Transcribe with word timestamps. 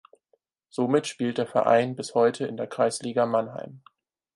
Somit 0.71 1.05
spielt 1.05 1.37
der 1.37 1.45
Verein 1.45 1.95
bis 1.95 2.15
heute 2.15 2.47
in 2.47 2.57
der 2.57 2.65
Kreisliga 2.65 3.27
Mannheim. 3.27 3.83